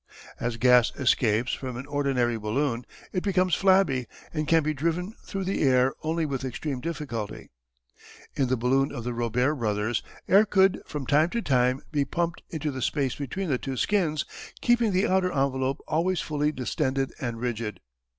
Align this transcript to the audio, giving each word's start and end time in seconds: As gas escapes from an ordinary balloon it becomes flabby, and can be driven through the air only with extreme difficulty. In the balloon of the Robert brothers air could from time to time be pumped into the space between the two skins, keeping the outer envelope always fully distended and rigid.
As 0.39 0.57
gas 0.57 0.91
escapes 0.95 1.53
from 1.53 1.77
an 1.77 1.85
ordinary 1.85 2.35
balloon 2.35 2.87
it 3.13 3.21
becomes 3.21 3.53
flabby, 3.53 4.07
and 4.33 4.47
can 4.47 4.63
be 4.63 4.73
driven 4.73 5.13
through 5.23 5.43
the 5.43 5.61
air 5.61 5.93
only 6.01 6.25
with 6.25 6.43
extreme 6.43 6.79
difficulty. 6.81 7.51
In 8.35 8.47
the 8.47 8.57
balloon 8.57 8.91
of 8.91 9.03
the 9.03 9.13
Robert 9.13 9.53
brothers 9.53 10.01
air 10.27 10.43
could 10.43 10.81
from 10.87 11.05
time 11.05 11.29
to 11.29 11.41
time 11.43 11.83
be 11.91 12.03
pumped 12.03 12.41
into 12.49 12.71
the 12.71 12.81
space 12.81 13.13
between 13.13 13.49
the 13.49 13.59
two 13.59 13.77
skins, 13.77 14.25
keeping 14.59 14.91
the 14.91 15.05
outer 15.07 15.31
envelope 15.31 15.79
always 15.87 16.19
fully 16.19 16.51
distended 16.51 17.13
and 17.19 17.39
rigid. 17.39 17.79